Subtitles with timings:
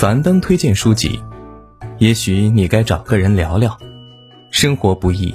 [0.00, 1.20] 樊登推荐书籍，
[1.98, 3.76] 也许你该找个人聊聊。
[4.52, 5.34] 生活不易，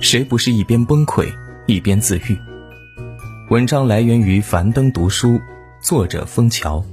[0.00, 1.26] 谁不是一边崩溃
[1.66, 2.38] 一边自愈？
[3.50, 5.40] 文章来源于樊登读书，
[5.82, 6.84] 作者枫桥。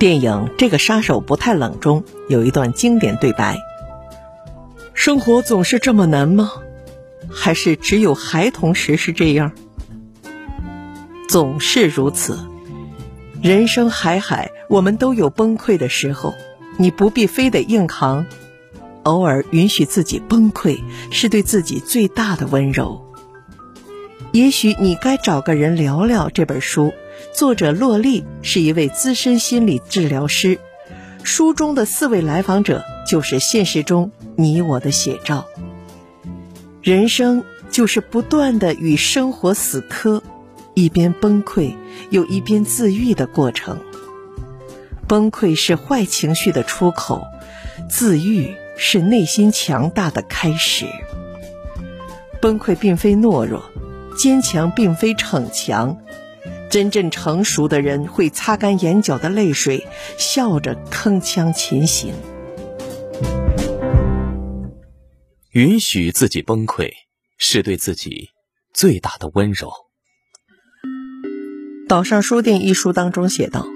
[0.00, 3.56] 电影《这个杀手不太冷》中有一段经典对白
[4.94, 6.50] ：“生活总是这么难吗？
[7.30, 9.52] 还是只有孩童时是这样？”
[11.30, 12.36] 总是如此，
[13.40, 16.34] 人生海海，我们都有崩溃的时候。
[16.76, 18.26] 你不必非得硬扛，
[19.04, 20.80] 偶尔允许自己崩溃，
[21.12, 23.06] 是对自己最大的温柔。
[24.32, 26.92] 也许你该找个人聊聊这本书。
[27.32, 30.58] 作者洛丽是一位资深心理治疗师，
[31.22, 35.46] 书中的四位来访者就是现实中你我的写照。
[36.82, 40.24] 人生就是不断的与生活死磕。
[40.80, 41.76] 一边崩溃
[42.08, 43.78] 又一边自愈的过程。
[45.06, 47.22] 崩溃是坏情绪的出口，
[47.90, 50.86] 自愈是内心强大的开始。
[52.40, 53.62] 崩溃并非懦弱，
[54.16, 55.98] 坚强并非逞强。
[56.70, 62.14] 真正成熟的人会擦干眼角的泪水，笑着铿锵前行。
[65.50, 66.90] 允许自己崩溃，
[67.36, 68.30] 是对自己
[68.72, 69.68] 最大的温柔。
[71.90, 73.66] 《岛上书店》一书当中写道：“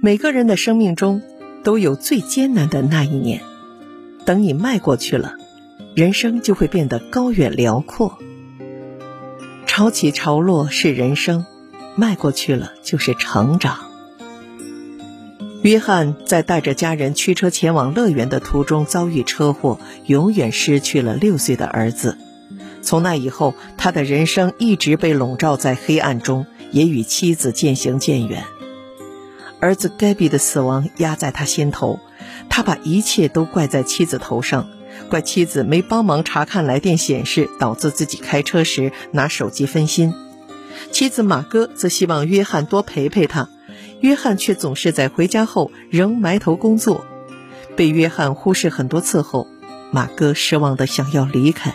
[0.00, 1.22] 每个人的生命中
[1.64, 3.42] 都有最艰难的那一年，
[4.24, 5.34] 等你迈过去了，
[5.96, 8.16] 人生就会变得高远辽阔。
[9.66, 11.44] 潮起潮落是人生，
[11.96, 13.78] 迈过去了就是成长。”
[15.62, 22.18] 约翰在带着家人驱车前往乐园的途中遭遇车祸，永远失去了六岁的儿子。
[22.82, 26.46] 从那以后，他的人生一直被笼罩在黑暗中。
[26.72, 28.44] 也与妻子渐行渐远，
[29.60, 32.00] 儿子盖比的死亡压在他心头，
[32.48, 34.68] 他把一切都怪在妻子头上，
[35.08, 40.12] 怪妻子没帮忙查看来电显示，导致自己开车时拿手机分心。
[40.90, 43.48] 妻子马哥则希望约翰多陪陪他，
[44.00, 47.04] 约翰却总是在回家后仍埋头工作。
[47.76, 49.46] 被约翰忽视很多次后，
[49.92, 51.74] 马哥失望的想要离开。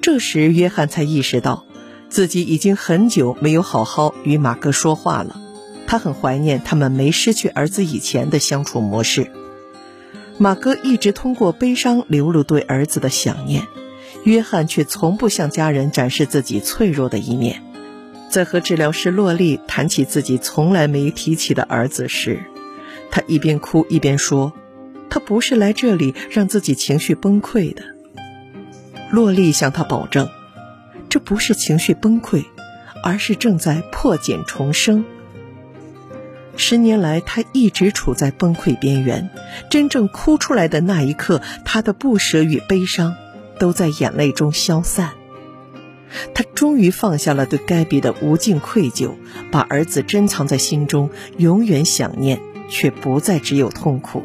[0.00, 1.64] 这时，约翰才意识到。
[2.12, 5.40] 自己已经很久没有好好与马哥说话了，
[5.86, 9.30] 他很怀念他们没失去儿子以前的相处模式。
[10.36, 13.66] 马哥一直通过悲伤流露对儿子的想念，
[14.24, 17.62] 约翰却从不向家人展示自己脆弱的一面。
[18.28, 22.44] 在和治疗师洛丽谈起自己从来没提起的儿子时，
[23.10, 24.52] 他一边哭一边说
[25.08, 27.82] ：“他不是来这里让自己情绪崩溃的。”
[29.10, 30.28] 洛丽向他保证。
[31.12, 32.46] 这不是情绪崩溃，
[33.02, 35.04] 而是正在破茧重生。
[36.56, 39.28] 十年来，他一直处在崩溃边缘。
[39.68, 43.14] 真正哭出来的那一刻，他的不舍与悲伤
[43.58, 45.10] 都在眼泪中消散。
[46.34, 49.10] 他终于放下了对该比的无尽愧疚，
[49.50, 52.40] 把儿子珍藏在心中，永远想念，
[52.70, 54.24] 却不再只有痛苦。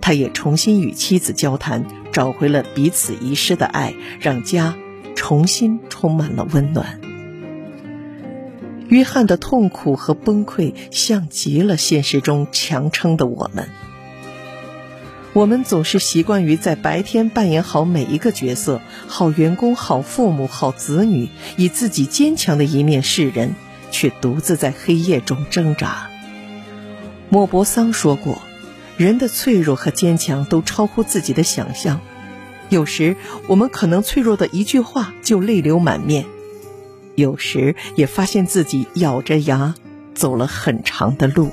[0.00, 4.74] 他也重新与妻子交谈，找回了彼此遗失的爱，让家。
[5.14, 7.00] 重新充满了温暖。
[8.88, 13.68] 约翰的痛苦和崩溃像极了现实中强撑的我们。
[15.32, 23.54] 我们总是习惯于在白天扮演好每一个角色，好员工、好父母、好子女，以自己坚强的一面示人，
[23.92, 26.10] 却独自在黑夜中挣扎。
[27.28, 28.42] 莫泊桑说过
[28.98, 32.00] ：“人的脆弱和坚强都超乎自己的想象。”
[32.70, 33.16] 有时
[33.48, 36.24] 我们可能脆弱的一句话就泪流满面，
[37.16, 39.74] 有时也发现自己咬着牙
[40.14, 41.50] 走了很长的路。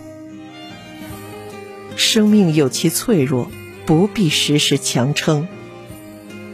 [1.96, 3.50] 生命有其脆弱，
[3.88, 5.48] 不必时时强撑，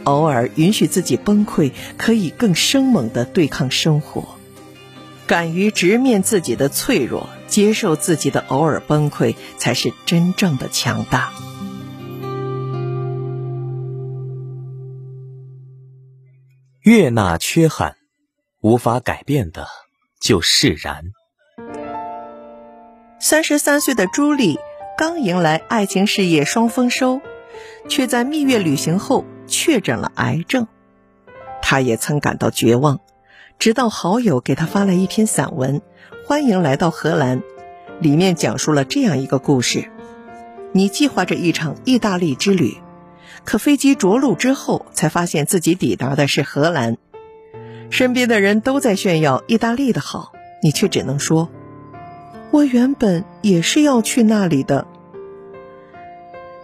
[0.04, 4.36] 偶尔允许自己崩溃，可以更生猛的对抗生活。
[5.26, 11.32] 敢于直面自己的脆弱，接受自己的偶尔崩溃，才是真正的强大。
[16.84, 17.96] 悦纳缺憾，
[18.60, 19.66] 无法改变的
[20.20, 21.12] 就释然。
[23.18, 24.58] 三十三岁的朱莉
[24.98, 27.22] 刚迎来爱情事业双丰收，
[27.88, 30.66] 却在蜜月旅行后确诊了癌症。
[31.62, 33.00] 她也曾感到绝望，
[33.58, 35.80] 直到好友给她发来一篇散文
[36.26, 37.40] 《欢迎来到荷兰》，
[37.98, 39.90] 里面讲述了这样一个故事：
[40.72, 42.76] 你计划着一场意大利之旅。
[43.42, 46.96] 可飞机着陆之后，才发现自己抵达的是荷兰。
[47.90, 50.32] 身边的人都在炫耀意大利的好，
[50.62, 51.50] 你却只能说
[52.50, 54.86] ：“我原本也是要去那里的。”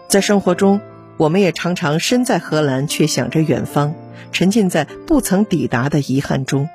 [0.08, 0.80] 在生活中，
[1.16, 3.94] 我们也常常身在荷兰，却想着远方，
[4.32, 6.68] 沉浸在不曾抵达的遗憾中，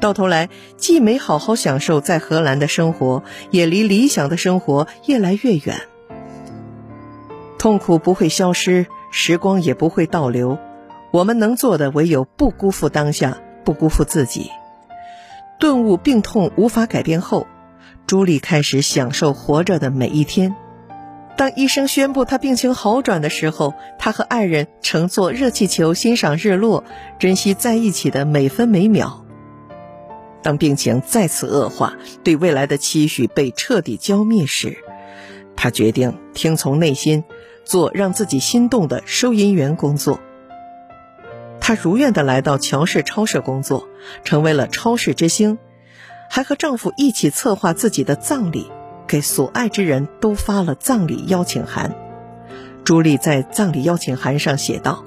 [0.00, 5.82] 到头来既没好好享受在荷兰的生活，也离理想的生活越来越远。
[7.58, 10.58] 痛苦不会消失，时光也不会倒流，
[11.12, 14.50] 我们能做的唯有不辜负当下，不辜负自己。
[15.58, 17.46] 顿悟病痛无法改变后，
[18.06, 20.54] 朱莉开始享受活着的每一天。
[21.36, 26.84] 当医生宣布她病情好转的时候，她和爱人乘坐热气球欣赏日落，
[27.18, 29.24] 珍惜在一起的每分每秒。
[30.42, 34.78] 当病情再次恶化，对未来的期许被彻底浇灭时，
[35.56, 37.24] 他决定听从内心，
[37.70, 40.18] 做让自己心动的收银员工作。
[41.60, 43.86] 她如愿的来到乔氏超市工作，
[44.24, 45.56] 成为了超市之星，
[46.28, 48.72] 还和丈夫一起策划自己的葬礼。
[49.06, 51.94] 给所爱之人都发了葬礼邀请函。
[52.84, 55.04] 朱莉在葬礼邀请函上写道：“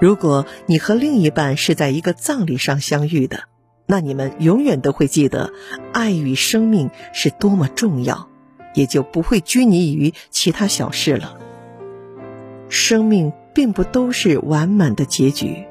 [0.00, 3.44] 如果你和另一半是在一个葬礼上相遇的，
[3.84, 5.52] 那你们永远都会记得
[5.92, 8.29] 爱与生命是多么重要，
[8.74, 11.36] 也就不会拘泥于其他小事了。
[12.68, 15.66] 生命并不都是完满的结局，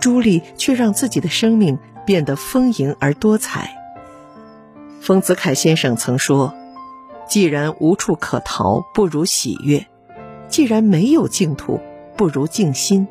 [0.00, 3.76] 朱莉却让自己的生命变得丰盈而多彩。”
[5.00, 6.54] 丰子恺先生曾说
[7.28, 9.86] ：“既然无处可逃，不如喜悦；
[10.48, 11.80] 既然没有净土，
[12.16, 13.06] 不如静心；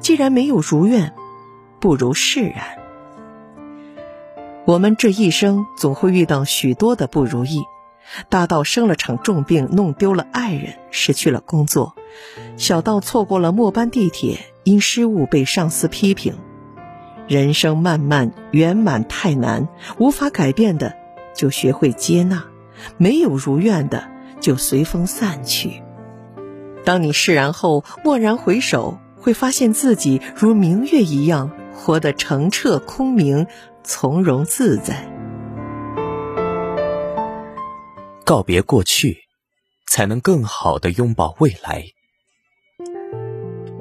[0.00, 1.12] 既然没有如愿，
[1.80, 2.78] 不如释然。”
[4.64, 7.62] 我们这一生总会遇到许多的不如意，
[8.28, 11.94] 大到生了场重病，弄丢了爱人，失去了工作；
[12.56, 16.34] 小到错过了末班地铁，因失误被上司批评。
[17.26, 19.68] 人生漫漫，圆满太难，
[19.98, 20.94] 无法改变的。
[21.34, 22.46] 就学会接纳，
[22.96, 24.08] 没有如愿的
[24.40, 25.82] 就随风散去。
[26.84, 33.46] 当你释然后，蓦然回首，会发现自己如明月一样，活得澄澈空明，
[33.84, 35.17] 从容自在。
[38.28, 39.20] 告别过去，
[39.90, 41.84] 才能更好的拥抱未来。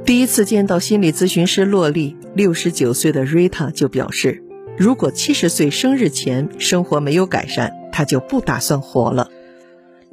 [0.05, 4.41] 第一次见到心理咨询师洛丽，六十九岁的瑞塔就表示。
[4.77, 9.29] 如果七十岁生日前生活没有改善，他就不打算活了。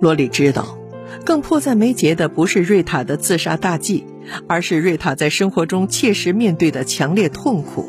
[0.00, 0.76] 罗丽知道，
[1.24, 4.04] 更迫在眉睫的不是瑞塔的自杀大计，
[4.48, 7.88] 而是瑞塔在生活中切实面对的强烈痛苦。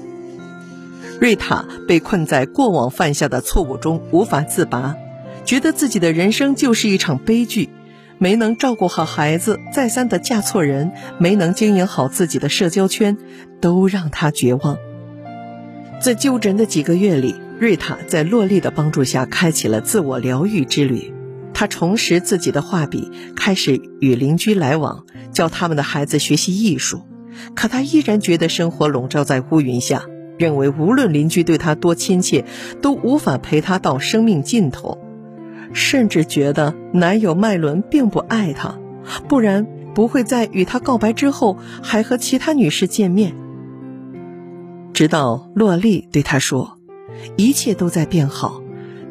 [1.20, 4.96] 瑞塔被困在过往犯下的错误中无法自拔，
[5.46, 7.70] 觉得自己的人生就是一场悲剧，
[8.18, 13.16] 没能照顾好孩子，再三的嫁错人，没能经营好自己的社交圈，
[13.62, 14.78] 都让他绝望。
[16.02, 21.14] 在就诊的几个月里，瑞塔在洛丽的帮助下开启了自我疗愈之旅。
[21.54, 27.04] 她重拾自己的画笔，开始与邻居来往，教他们的孩子学习艺术。
[27.56, 30.04] 可她依然觉得生活笼罩在乌云下，
[30.38, 32.44] 认为无论邻居对她多亲切，
[32.82, 35.00] 都无法陪她到生命尽头，
[35.76, 38.80] 甚至觉得男友麦伦并不爱她，
[39.28, 43.36] 不然不会在与她告白之后还和其他女士见面。
[44.94, 46.80] 直到洛丽对他说
[47.36, 48.62] ：“一切都在变好，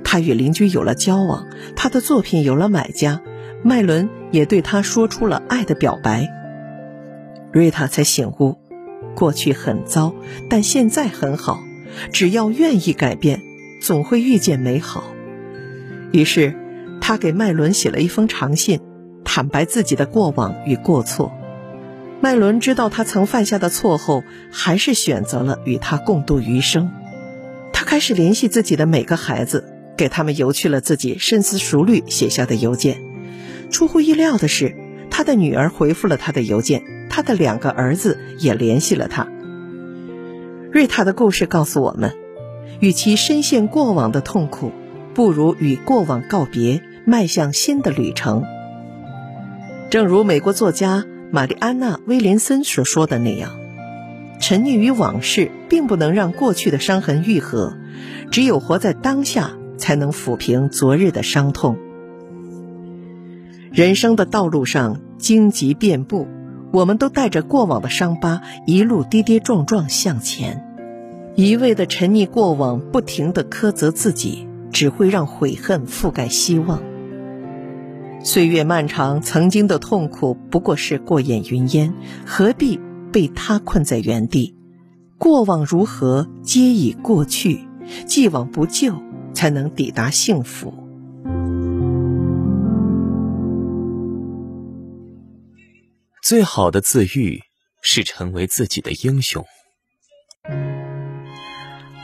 [0.02, 1.46] 他与邻居有了交往，
[1.76, 3.20] 他的作品有了买家，
[3.62, 6.26] 麦伦也对他说出了爱的表白。”
[7.52, 8.56] 瑞塔才醒悟，
[9.14, 10.14] 过去很糟，
[10.48, 11.62] 但现在很好，
[12.10, 13.42] 只要愿意改变，
[13.82, 15.04] 总会遇见美好。
[16.12, 16.54] 于是，
[17.06, 18.80] 他给麦伦写了一封长信，
[19.26, 21.30] 坦白自己的过往与过错。
[22.22, 26.90] 麦伦知道他曾犯下的错后，还是选择了与他共度余生。
[27.74, 29.66] 他开始联系自己的每个孩子，
[29.98, 33.02] 给他们邮去了自己深思熟虑写下的邮件。
[33.70, 34.74] 出乎意料的是，
[35.10, 39.28] 他的女儿回复了他的邮件，他的两个儿子也联系了他。
[40.72, 42.14] 瑞塔的故事告诉我们，
[42.80, 44.72] 与其深陷过往的痛苦，
[45.12, 48.44] 不如与过往告别，迈向新的旅程。
[49.90, 51.04] 正如美国作家。
[51.30, 53.58] 玛丽安娜·威廉森所说的那样，
[54.38, 57.76] 沉溺于往事并不能让过去的伤痕愈合，
[58.30, 61.76] 只有活在当下，才能抚平昨日的伤痛。
[63.72, 66.28] 人生的道路上荆棘遍布，
[66.72, 70.64] 我们都带着过往的伤疤，一路跌跌撞撞向前。
[71.34, 76.80] 一味的沉溺过往，不停的苛责自己，只会让悔恨覆盖希望。
[78.24, 81.92] 岁月漫长，曾经的痛苦不过是过眼云烟，
[82.24, 82.80] 何必
[83.12, 84.56] 被他困在原地？
[85.18, 87.58] 过往如何，皆已过去；
[88.06, 88.98] 既往不咎，
[89.34, 90.72] 才能抵达幸福。
[96.22, 97.40] 最好的自愈
[97.82, 99.44] 是成为自己的英雄。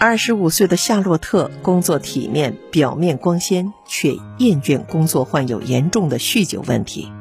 [0.02, 7.12] 二十五岁的夏洛特工作体面，表面光鲜，却厌倦工作，患有严重的酗酒问题。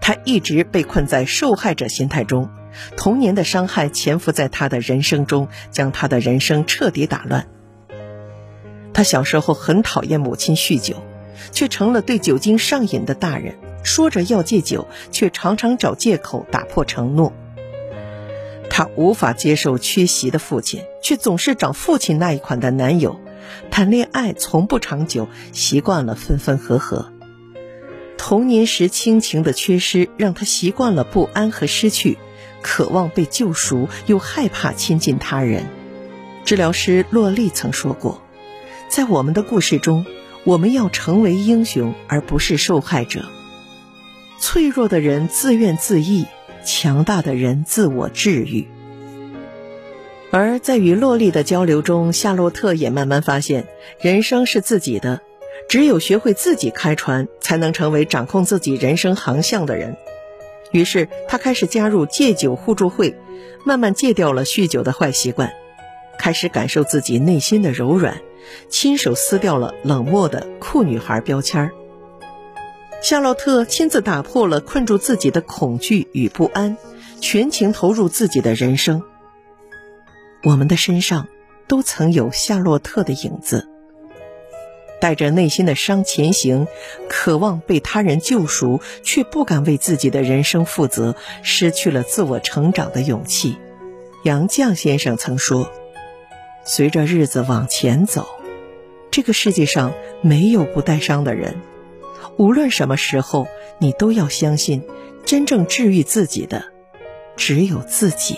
[0.00, 2.48] 他一直被困在受害者心态中，
[2.96, 7.48] 童年的伤害潜伏在他的人生中，将他的人生彻底打乱。
[8.94, 10.96] 他小时候很讨厌母亲酗酒，
[11.52, 13.58] 却成了对酒精上瘾的大人。
[13.82, 17.34] 说着要戒酒，却常常找借口打破承诺。
[18.74, 23.20] 她无法接受缺席的父亲，却总是找父亲那一款的男友。
[23.70, 27.12] 谈恋爱从不长久，习惯了分分合合。
[28.16, 32.16] 童年时亲情的缺失，让她习惯了不安和失去，
[32.62, 35.66] 渴望被救赎，又害怕亲近他人。
[36.46, 38.22] 治疗师洛丽曾说过，
[38.88, 40.06] 在我们的故事中，
[40.44, 43.26] 我们要成为英雄，而不是受害者。
[44.40, 46.26] 脆弱的人自怨自艾。
[46.64, 48.66] 强大的人自我治愈，
[50.30, 53.66] 而在与洛丽的交流中，夏洛特也慢慢发现，
[54.00, 55.20] 人生是自己的，
[55.68, 59.96] 只有学会自己开船，才能成为掌控自己人生航向的人。
[60.70, 63.14] 于是，他开始加入戒酒互助会，
[63.64, 65.52] 慢慢戒掉了酗酒的坏习惯，
[66.18, 68.22] 开始感受自己内心的柔软，
[68.68, 71.72] 亲手撕掉了冷漠的酷女孩标签儿。
[73.02, 76.76] 夏洛特亲自打破了困住自己的恐惧与不安，
[77.20, 79.02] 全情投入自己的人生。
[80.44, 81.26] 我们的身上
[81.66, 83.68] 都曾有夏洛特的影子，
[85.00, 86.68] 带着内心的伤前行，
[87.08, 93.56] 渴望被他人救赎，却不敢为自己的人生负责，失去了自我成长的勇气。
[94.22, 95.68] 杨绛先生曾说
[96.64, 98.28] ：“随着日子往前走，
[99.10, 99.92] 这个世界上
[100.22, 101.56] 没有不带伤的人。”
[102.38, 103.46] 无论什么时候，
[103.78, 104.82] 你都要相信，
[105.24, 106.64] 真正治愈自己的
[107.36, 108.36] 只有自己。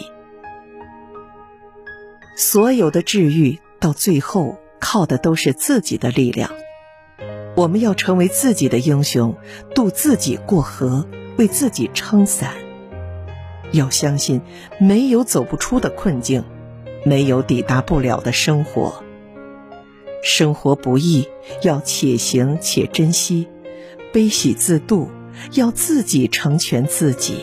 [2.37, 6.51] 所有的治愈到最后靠的都是自己的力量。
[7.55, 9.37] 我们要成为自己的英雄，
[9.75, 11.07] 渡自己过河，
[11.39, 12.51] 为自己撑伞。
[13.71, 14.41] 要相信，
[14.81, 16.45] 没有走不出的困境，
[17.05, 19.05] 没有抵达不了的生活。
[20.23, 21.29] 生活不易，
[21.63, 23.47] 要且行且珍惜。
[24.15, 25.11] 悲喜自度，
[25.55, 27.39] 要自己成全自己。